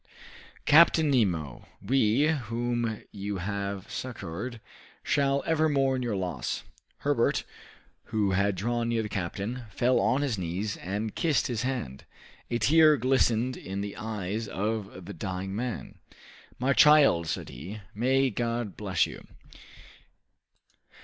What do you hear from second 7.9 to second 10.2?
who had drawn near the captain, fell